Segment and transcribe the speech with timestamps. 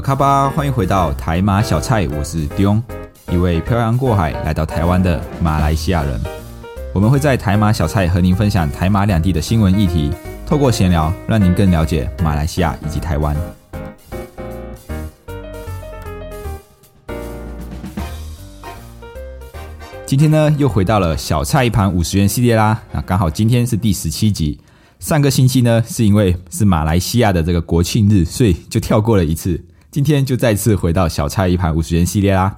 [0.00, 2.82] 卡巴，欢迎回到台马小菜，我是 Dion，
[3.30, 6.18] 一位漂洋过海来到台湾的马来西亚人。
[6.94, 10.10] 我们会在台马小菜和您分享台马两地的新闻议题，
[10.46, 13.36] 透过闲聊，让您更了解马来西亚以及台湾。
[20.06, 22.80] 今天呢，又回到了小菜一盘五十元系列啦。
[22.90, 24.58] 那刚好今天是第十七集。
[24.98, 29.62] 上个星期呢，是因为是马来西亚的这个国庆日，所以就跳过了一次。
[29.90, 32.56] 今天就再次回到小菜一盘五十元系列啦。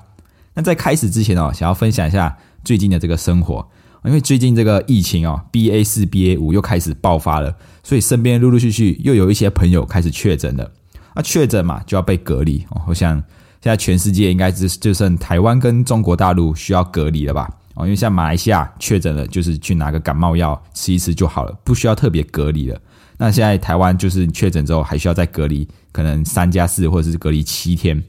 [0.55, 3.67] 那在开始之前哦，想要分享一下最近的这个生活，
[4.05, 10.71] 因为最近这个疫情哦，BA 四、BA 五又开始爆发了，所以身边陆陆续续又有一些朋友开始确诊了。
[11.15, 12.83] 那确诊嘛，就要被隔离哦。
[12.87, 13.23] 我想。
[13.65, 17.49] 现在全世界应该只就剩台湾跟中国大陆需要隔离了吧？
[17.75, 22.79] 哦，因为像马来西亚确诊了，就是去拿个感冒药吃一吃就好了，不需要特别隔离了。
[23.17, 28.03] 那现在台湾就是确诊之后还需要再隔离，可能三加四或者是隔离七天。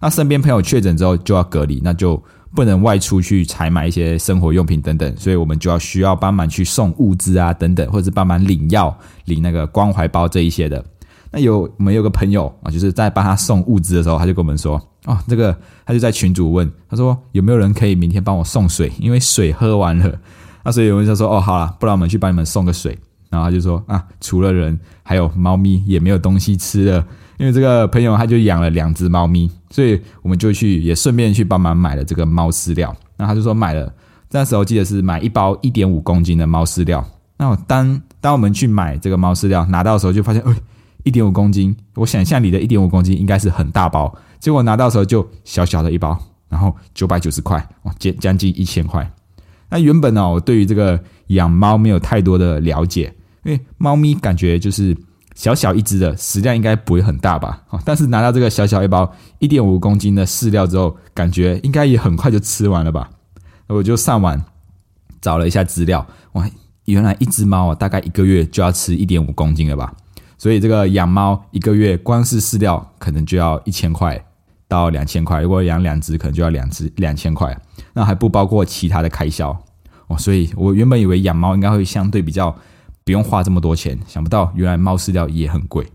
[0.00, 2.22] 那身边朋友确诊之后就要隔离，那就
[2.54, 10.84] 不能外出去采买一些生活用品等等，所以我们就要需要帮忙去送物资啊等等，或者是帮忙领药、领那个关怀包这一些的。
[11.32, 15.56] 那有我们有个朋友啊，就是在帮他送物资的时候，他就跟我们说：“哦，这个
[15.86, 18.90] 他就在群主问，他说有没有人可以明天帮我送水？
[18.98, 20.12] 因为水喝完了。
[20.64, 22.98] 那 所以有人就说：哦，好了，不然我们去帮你们送个水。
[23.28, 27.06] 然后他就说：啊，除了人，还有猫咪也没有东西吃了。
[27.38, 32.94] 因为这个朋友他就养了两只猫咪，所以我们就去也顺便去帮忙买了这个猫饲料。
[33.16, 33.90] 那他就说买了，
[34.32, 37.02] 那时候记得是买一包一点五公斤的猫饲料。
[37.36, 40.54] 那当当我们去买这个猫饲料拿到的时候，就发现，哎。
[41.04, 46.18] 一点五公斤，我想象里的一点五公斤应该是很大包，结果拿到时候就小小的一包，
[46.48, 49.10] 然后九百九十块，哇，将将近一千块。
[49.68, 54.96] 那原本呢，我对于这个养猫没有太多的了解，因为猫咪感觉就是
[55.34, 57.62] 小小一只的食量应该不会很大吧？
[57.70, 63.08] 哦但是拿到这个小小一包一点五公斤的饲料之后，感觉应该也很快就吃完了吧？
[63.68, 64.42] 我就上网
[65.20, 66.44] 找了一下资料，哇，
[66.86, 69.94] 原来一只猫啊，大概一个月就要吃一点五公斤了吧？
[70.40, 74.18] 所以这个养猫一个月光是饲料可能就要一千块
[74.66, 77.54] 到两千块，如果养两只可能就要两只两千块，
[77.92, 79.54] 那还不包括其他的开销
[80.06, 80.16] 哦。
[80.16, 82.56] 所以我原本以为养猫应该会相对比较
[83.04, 85.86] 不用花这么多钱，想不到原来猫饲料也很贵。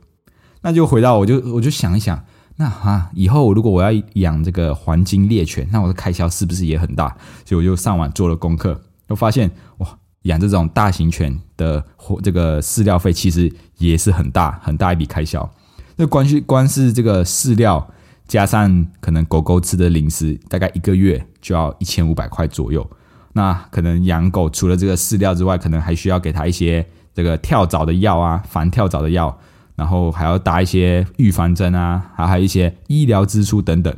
[0.61, 2.23] 那就回到我就我就想一想，
[2.57, 7.07] 那啊以后如果我要养这个黄金猎犬，那我的开销是不是也很大？
[7.45, 9.97] 所以我就上网做了功课，又发现哇。
[10.25, 11.83] 养这种大型犬的
[12.21, 15.49] 这个饲料费其实也是很大很大一笔开销。
[15.95, 17.91] 那光是光是这个饲料
[18.27, 22.87] 加上可能狗狗吃的零食，大概一个月就要一千五百块左右。
[23.33, 29.37] 那可能养狗除了这个饲料之外，可能还需要给它一些这个跳蚤的药啊，防跳蚤的药，
[29.75, 33.95] 然后还要打一些预防针啊，还还有一些医疗支出等等。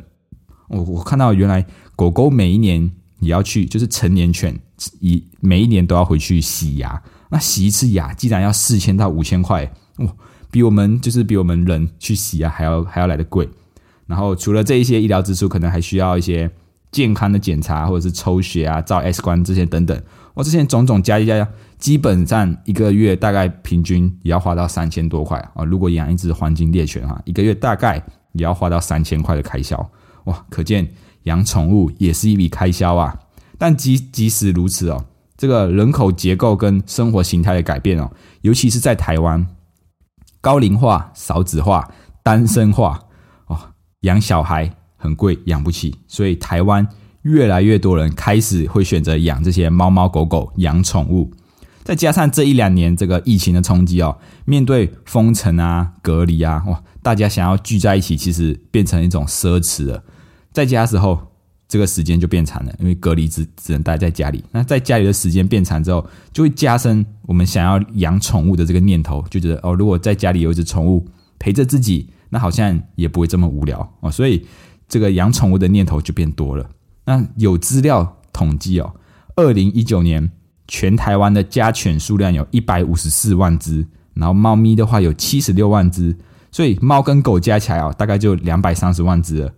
[0.67, 4.59] 我我看到原来狗狗每一年也要去，就是成年犬。
[4.99, 10.07] 一每一年都要回去洗牙，那洗一次牙既然要四千到五千块，哇，
[10.51, 13.49] 比我们就是比我们人去洗牙还要还要来的贵。
[14.05, 16.49] 然后除了这一些医疗支出，可能还需要一些
[16.91, 20.01] 健康的检查，或者是抽血啊、照 X 光这些等等。
[20.33, 25.65] 我之前种种加一加，基本上一个月大概平均也要花到三千多块啊。
[25.65, 27.95] 如果养一只黄金猎犬哈，一个月大概
[28.33, 29.77] 也要花到三千块的开销，
[30.25, 30.87] 哇，可见
[31.23, 33.19] 养宠物也是一笔开销啊。
[33.57, 39.47] 但即即使如此哦，这个人口结构跟生活形态的改变哦，尤其是在台湾，
[40.41, 41.91] 高龄化、少子化、
[42.21, 42.99] 单身化
[43.47, 43.57] 哦，
[44.01, 46.87] 养小孩很贵，养不起，所以台湾
[47.23, 51.31] 越来越多人开始会选择养这些猫猫狗狗，养宠物。
[51.83, 60.03] 再加上这一两年这个疫情的冲击哦，面对封城啊、隔离啊，哇，大家想要聚在一起，其实变成一种奢侈了。
[60.53, 61.33] 在家时候。
[61.67, 64.43] 这个时间就变长了，因为隔离只只能待在家里。
[64.51, 71.05] 那在家里的时间变长之后，就会加深我们想要养宠物的这个念头，就觉得哦，如果在家里有一只宠物
[71.37, 74.09] 陪着自己，那好像也不会这么无聊哦。
[74.09, 74.45] 所以
[74.87, 76.69] 这个养宠物的念头就变多了。
[77.03, 78.93] 那有资料统计哦，
[79.35, 80.31] 二零一九年
[80.69, 86.15] 全台湾的家犬数量有一百五十四万只，然后猫咪的话有七十六万只，
[86.49, 89.51] 所以猫跟狗加起来哦，大概就两百三十万只了。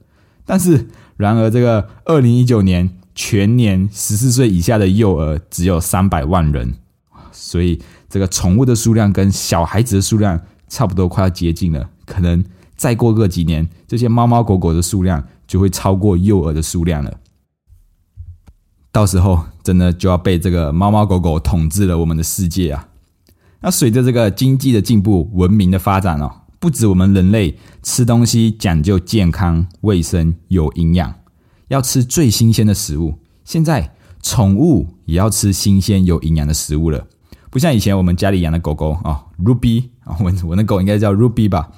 [0.49, 6.73] 但是，然而这个二零一九年全年十四岁以下的幼儿只有三百万人，
[7.31, 7.79] 所以
[8.09, 11.87] 这个宠物的数量跟小孩子的数量差不多快要接近了。
[12.03, 12.43] 可能
[12.75, 17.13] 再过个几年，这些猫猫狗狗的数量就会超过幼儿的数量了。
[18.91, 22.87] 到时候真的就要被这个猫猫狗狗统治了我们的世界啊！
[23.59, 31.15] 那随着这个经济的进步、文明的发展哦，不止我们人类吃东西讲究健康、卫生、有营养，
[31.69, 33.15] 要吃最新鲜的食物。
[33.45, 37.07] 现在宠物也要吃新鲜、有营养的食物了，
[37.49, 41.69] 不像以前我们家里养的狗狗啊，Ruby 啊，我我那狗应该叫 Ruby 吧？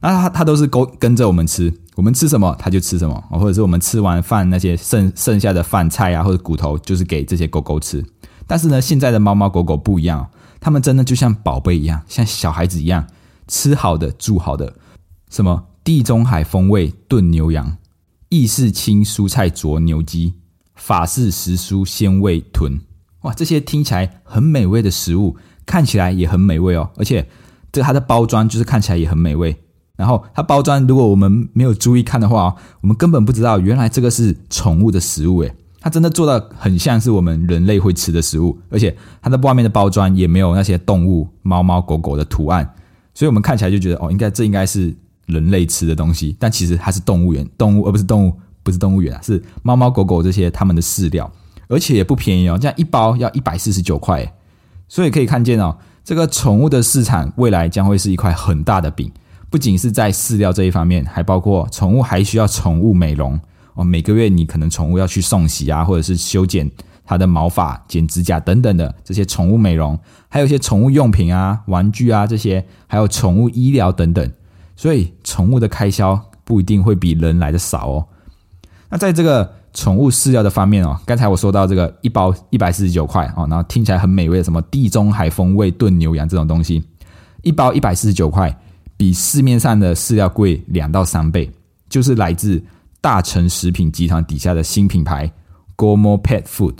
[0.00, 8.04] 那它它都是跟跟着我们吃，我们吃什么它就吃什么，或者是我们吃完饭那些剩剩下的饭菜啊或者骨头，就是给这些狗狗吃。
[8.46, 10.28] 但是呢，现在的猫猫狗狗不一样。
[10.60, 13.06] 它们真的就像宝贝一样，像小孩子一样，
[13.48, 14.74] 吃好的住好的，
[15.30, 17.76] 什么地中海风味炖牛羊，
[18.28, 20.34] 意式青蔬菜灼牛鸡，
[20.76, 22.78] 法式时蔬鲜味豚，
[23.22, 25.36] 哇，这些听起来很美味的食物，
[25.66, 27.26] 看起来也很美味哦，而且
[27.72, 29.56] 这它的包装就是看起来也很美味。
[29.96, 35.52] 然后它包装，如果我们没有注意看的话，我们根本不知道原来这个是宠物的食物诶。
[35.80, 42.68] 它真的做到很像是我们人类会吃的食物，而且它的外面的包装也没有那些动物猫猫狗狗的图案，
[43.18, 44.94] 所以我们看起来就觉得哦，应该这应该是
[45.26, 48.32] 人类吃的东西，但其实它是动物园动物，而不是动物，
[48.62, 51.28] 不是动物园啊，是猫猫狗狗这些它们的饲料，
[51.66, 54.32] 而且也不便宜哦，这样一包要一百四十九块，
[54.86, 59.10] 所以可以看见哦，这个宠物的市场未来将会是一块很大的饼，
[59.50, 63.36] 不仅是在饲料这一方面，还包括宠物还需要宠物美容。
[63.74, 66.70] 哦，每个月你可能宠物要去送洗啊，或者是修剪
[67.08, 74.30] 它的毛发、剪指甲等等的这些宠物美容，还有一些宠物用品啊、玩具啊这些，还有宠物医疗等等，
[74.76, 78.04] 所以宠物的开销不一定会比人来的少哦。
[78.90, 86.84] 那在这个宠物饲料的方面哦，刚才我说到这个一包一百四十九块哦，然后听起来很美味的什么地中海风味炖牛羊这种东西，
[87.40, 88.54] 一包一百四十九块，
[88.98, 91.50] 比市面上的饲料贵两到三倍，
[91.88, 92.62] 就是来自。
[93.00, 95.30] 大成食品集团底下的新品牌
[95.76, 96.74] Gomo Pet Food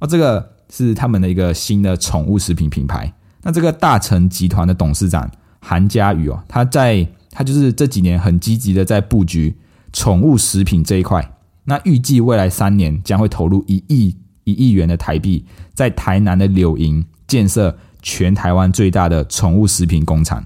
[0.00, 3.12] 哦，这个是他们的一个新的宠物食品品牌。
[3.42, 9.56] 那这个大成集团的董事长韩家宇哦，他在他就是这几年很积极的在布局
[9.92, 11.36] 宠物食品这一块。
[11.64, 15.44] 那预计未来三年将会投入一亿一亿元的台币，
[15.74, 20.44] 在台南的柳营建设全台湾最大的宠物食品工厂。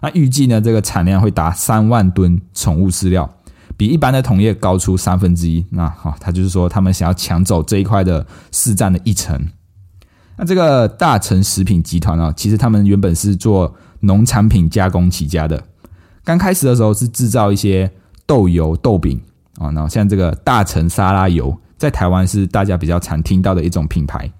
[0.00, 3.28] 那预计呢，这个产量会达三万吨宠物饲料。
[3.80, 9.42] 比一般的同业高出三分之一，那好，他就是说他们想要抢走这一块的市占的一成。
[10.36, 15.64] 那这个大成食品集团啊，其实他们原本是做农产品加工起家的，
[16.22, 17.90] 刚开始的时候是制造一些
[18.26, 19.18] 豆油、豆饼
[19.56, 24.30] 啊，然后像这个大成沙拉油，在台湾是大家比较常听到的一种品牌。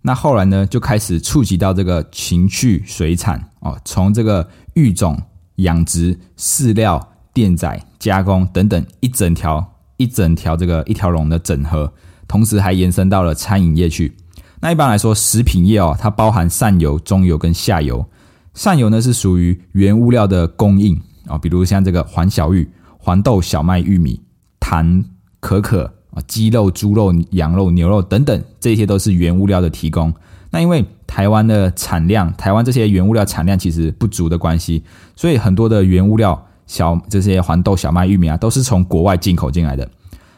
[0.00, 5.20] 那后来呢，就开始触及到这个情趣水产哦，从这个育种、
[5.56, 7.08] 养殖、饲料。
[7.32, 9.64] 电载加工等等一整条
[9.96, 11.92] 一整条这个一条龙的整合，
[12.26, 14.16] 同时还延伸到了餐饮业去。
[14.60, 18.04] 那一般来说，食品业哦，它包含上游、中游跟下游。
[18.54, 24.20] 上游呢是属于原物料的供应啊，比如像这个黄小玉、黄豆、小麦、玉米、
[24.58, 25.04] 糖、
[25.38, 30.12] 可可啊、鸡肉、猪肉、羊肉、牛肉等等，这些都是原物料的提供。
[30.50, 34.82] 那因为台湾的产量，台湾这些原物料产量其实不足的关系，
[35.14, 36.46] 所以很多的原物料。
[36.70, 39.88] 小这些黄豆、小麦、玉米啊，都是从国外进口进来的。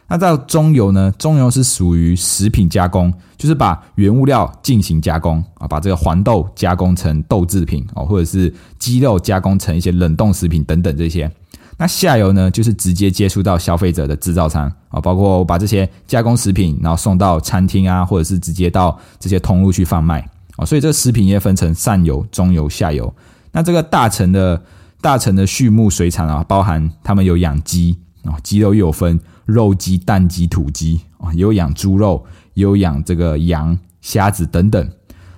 [0.09, 1.13] 那到中游呢？
[1.19, 11.31] 中游是属于食品加工，就是把原物料进行加工啊，把这个黄豆加工成豆制品哦，或者是鸡肉加工成一些冷冻食品等等这些。
[11.77, 20.65] 那下游呢，就是直接接触到消费者的制造商啊，包括把这些加工食品，然后送到餐厅啊，或者是直接到这些通路去贩卖啊。
[20.65, 23.13] 所以这个食品业分成上游、中游、下游。
[23.51, 24.59] 那这个大成的。
[25.03, 34.89] 大成的畜牧水产啊，包含他们有养鸡啊，鸡肉又有分肉鸡、蛋鸡、土鸡啊，有养猪肉，也有养这个羊、虾子等等。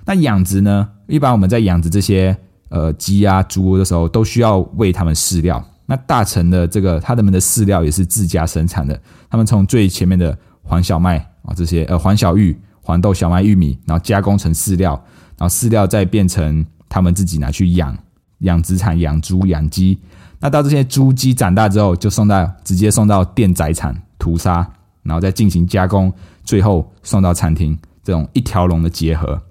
[0.05, 2.37] 那养殖呢，一般我们在养殖这些
[2.69, 5.61] 呃鸡啊、猪的时候，都需要喂它们饲料。
[5.87, 8.99] 那大成的这个，他们的饲料也是自家生产的。
[9.31, 14.93] 他们从最前面的黄小麦啊，这些呃黄小玉、黄豆、小麦、玉米，然后加工成饲料，
[15.39, 17.97] 然后饲料再变成他们自己拿去养。
[18.39, 19.97] 养殖场养猪养鸡，
[20.39, 24.67] 那到这些猪鸡长大之后，就送到直接送到电宰场屠杀，
[25.03, 26.11] 然后再进行加工，
[26.43, 29.41] 最后送到餐厅，这种一条龙的结合。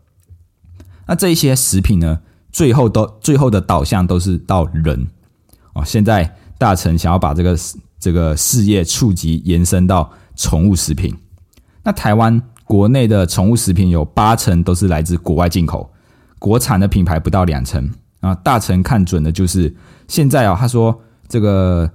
[1.07, 2.21] 那这一些食品呢，
[2.53, 5.07] 最后都最后的导向都是到人
[5.75, 5.85] 哦。
[5.85, 7.57] 现在大成想要把这个
[7.99, 11.14] 这个事业触及延伸到宠物食品，
[11.83, 15.93] 那台湾国内的宠物食品有八成都是来自国外进口，
[16.38, 17.91] 国产的品牌不到两成
[18.25, 18.35] 啊。
[18.37, 19.73] 大臣看准的就是
[20.09, 21.90] 现在啊，他说这个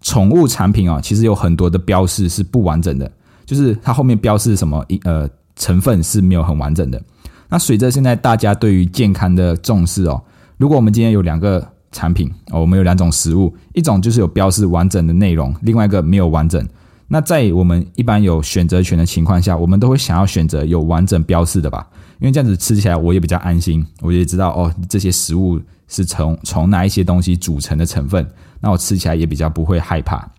[0.00, 3.10] 宠物产品啊，其实有很多的标示是不完整的，
[3.46, 7.02] 就是它后面标示什么一呃成分是没有很完整的。
[7.48, 10.22] 那随着现在大家对于健康的重视哦，
[10.56, 16.62] 如果我们今天有两个产品哦，我们有两种食物，一种就是有标示完整的内容，另外一个没有完整。
[17.08, 21.86] 那在我们一般有选择权的情况下，我们都会想要选择有完整标示的吧，
[22.20, 28.24] 因为这样子吃起来我也比较安心，我也知道哦这些食物是从从哪一些东西组成的成分，
[28.60, 30.30] 那我吃起来也比较不会害怕。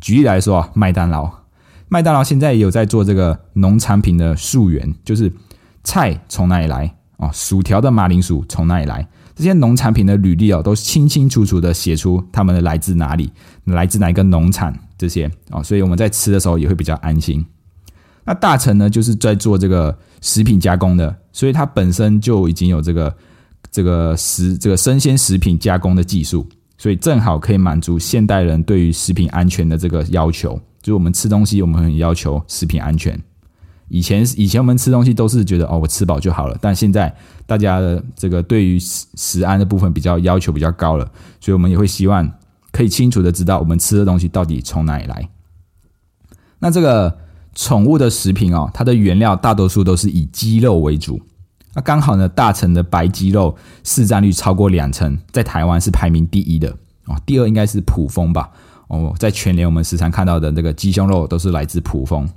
[0.00, 1.30] 举例来说啊，麦当劳，
[1.88, 5.32] 麦当劳现在也有在做这个农产品的溯源，就是。
[5.84, 6.92] 菜从哪里来？
[7.16, 9.08] 哦，薯条的马铃薯从哪里来？
[9.34, 13.32] 这些农产品的履历哦，都清清楚楚的写出它们的来自哪里，
[13.64, 17.44] 来自哪一个农场这些哦，所以我们在吃的时候也会比较安心。
[18.24, 23.16] 那大成呢，就是在做这个食品加工的，所以它本身就已经有这个
[23.70, 30.60] 这个食这个生鲜食品加工的技术，所以正好可以满足现代人对于食品安全的这个要求。
[30.82, 33.18] 就是我们吃东西，我们很要求食品安全。
[33.88, 36.56] 以前以前我们吃东西都是觉得哦，我吃饱就好了。
[36.60, 37.14] 但现在
[37.46, 42.30] 大家的这个对于食食安的部分比较要求比较高了，所以我们也会希望
[42.78, 45.28] 可以清楚的知道我们吃的东西到底从哪里来。
[46.60, 47.18] 那这个
[47.52, 51.20] 宠物的食品哦，它的原料大多数都是以鸡肉为主。
[51.74, 56.70] 那刚好呢，大成的白鸡肉市占率超过两成，在台湾是排名第一的
[57.06, 57.20] 哦。
[57.26, 58.48] 第二应该是普丰吧？
[58.86, 62.28] 哦，在全年我们时常看到的那个鸡胸肉都是来自普丰。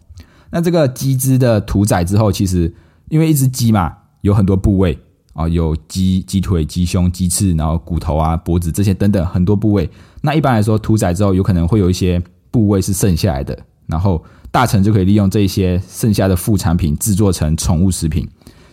[0.50, 2.74] 那这个鸡汁的屠宰之后，其实
[3.10, 4.98] 因为一只鸡嘛，有很多部位
[5.44, 9.90] 啊，有鸡鸡腿、鸡胸、鸡翅，然后骨头啊、脖子这些等等很多部位。
[10.22, 13.58] 那一般来说，屠宰之后有可能会有一些部位是剩下来的，
[13.88, 18.28] 然后大成就可以利用这些剩下的副产品制作成宠物食品，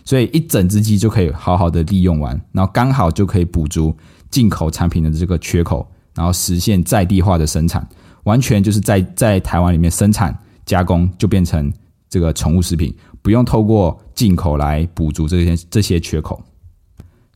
[0.05, 3.95] 所以一整只鸡就可以好好的利用完，然后刚好就可以补足
[4.29, 7.87] 进口产品的这个缺口，然后实现在地化的生产，
[8.23, 10.37] 完全就是在在台湾里面生产。
[10.65, 11.73] 加工就变成
[12.07, 16.39] 这个宠物食品，不用透过进口来补足这些这些缺口，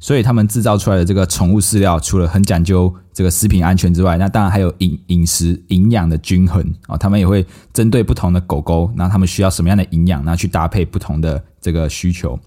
[0.04, 6.98] 所以他们制造出来的这个宠物饲料，除了很讲究这个食品安全之外，那当然还有饮饮食营养的均衡啊。
[6.98, 12.38] 他们也会针对不同的狗狗，那他们需要什么样的营养，那去搭配不同的这个需求。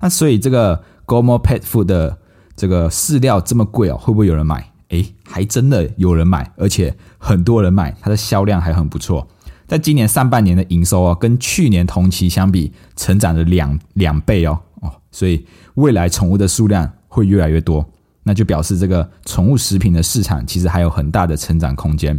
[0.00, 2.16] 那所以这个 Gomo Pet Food 的
[2.56, 4.72] 这个饲料这么贵哦，会不会有人买？
[4.88, 9.28] 诶，还真的有人买，而且很多人买，它的销量还很不错。
[9.66, 17.86] 在今年上半年的营收哦，跟去年同期相比，成长了两两倍哦哦，所以未来宠物的数量会越来越多，
[18.22, 22.18] 那就表示这个宠物食品的市场其实还有很大的成长空间。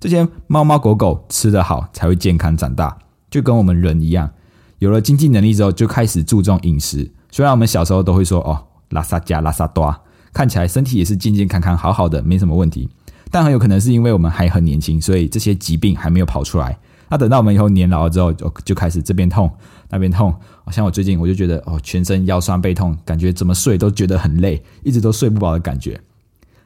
[0.00, 2.98] 这些猫猫狗狗吃得好，才会健康长大，
[3.30, 4.28] 就跟我们人一样，
[4.80, 7.08] 有了经济能力之后，就开始注重饮食。
[7.30, 9.94] 虽然我们小时候都会说哦，拉萨加拉萨多，
[10.32, 12.88] 看起来身体也是健健康康、好好的，没什么问题。
[13.30, 16.76] 但很有可能是因为我们还很年轻，所以这些疾病还没有跑出来。
[17.08, 19.50] 那等到我们以后年老了之后，就就开始这边痛
[19.90, 20.34] 那边痛。
[20.70, 26.00] 像我最近我就觉得哦，全身腰酸背痛，感觉怎么睡都觉得很累，一直都睡不饱的感觉。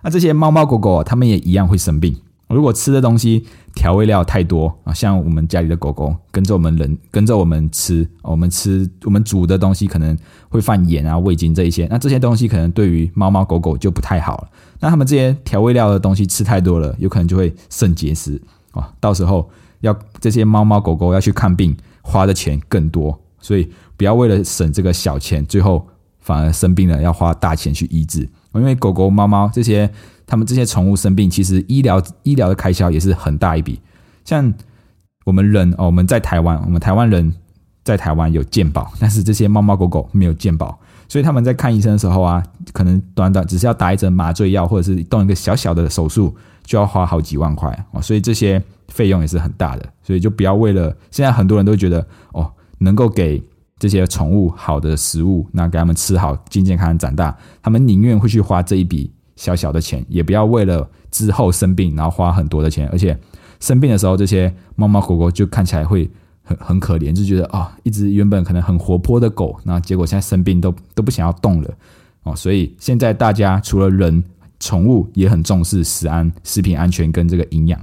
[0.03, 2.17] 那这些猫猫狗狗，它们也一样会生病。
[2.49, 10.19] 如果吃的东西调味料太多啊，像我们家里的狗狗跟着我们人跟着我们吃，我们吃我们煮的东西可能
[10.49, 11.87] 会放盐啊、味精这一些。
[11.89, 14.49] 那这些东西可能对于猫猫狗狗就不太好了。
[14.81, 18.43] 那他们这些调味料的东西吃太多了，有可能就会肾结石
[18.73, 18.93] 啊。
[18.99, 19.49] 到时候
[19.81, 23.19] 要这些猫猫狗狗要去看病，花的钱更多。
[23.41, 25.87] 所以不要为了省这个小钱，最后
[26.19, 28.29] 反而生病了要花大钱去医治。
[28.55, 29.89] 因为狗狗、猫猫这些，
[30.27, 33.81] 他们这些宠物生病，其实医疗医疗的开销也是很大一笔。
[34.25, 34.53] 像
[35.25, 37.33] 我们人哦，我们在台湾，我们台湾人
[37.85, 40.79] 在台湾有健保，但是这些猫猫狗狗没有健保。
[41.11, 42.41] 所以他们在看医生的时候啊，
[42.73, 48.01] 可能短短只是要打一针麻醉药，或者是动一个小小的手术，就要花好几万块哦。
[48.01, 49.85] 所以这些费用也是很大的。
[50.05, 52.49] 所以就不要为了现在很多人都觉得哦，
[52.79, 53.43] 能够给
[53.77, 63.19] 这些宠物好的食物，那给他们吃好，健健康康长大，他们宁愿会去花这一笔小小的钱，也不要为了之后生病然后花很多的钱，而且
[63.59, 66.09] 生病的时候这些猫猫狗狗就看起来会。
[66.51, 71.71] 很很可怜，就觉得啊，一只原本可能很活泼的狗，那结果现在生病都都不想要动了
[72.25, 72.35] 哦。
[72.35, 74.23] 所以现在大家除了人，
[74.59, 77.81] 宠物也很重视食安、食品安全跟这个营养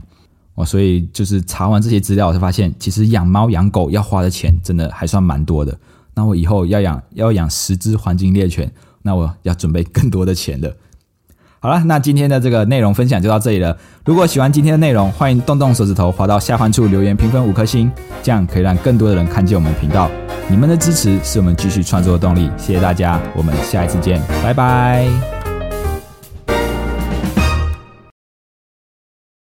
[0.56, 0.66] 哦。
[0.66, 5.78] 所以就是查完这些资料，才发现其实养猫养狗要花的钱真的还算蛮多的。
[6.14, 8.70] 那我以后要养要养十只黄金猎犬，
[9.02, 10.76] 那我要准备更多的钱了。
[11.60, 13.76] 好了，那今天的这个内容分享就到这里了。
[14.06, 20.10] 如果喜欢今天的内容，欢迎动动手指头滑到下方处留言评分五颗星，这样可以让更多的人看见我们频道。
[20.50, 25.37] 你们的支持是我们继续创作的动力，谢谢大家，我们下一次见，拜拜。